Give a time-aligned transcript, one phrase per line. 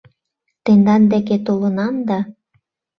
[0.63, 2.19] Тендан деке толынам да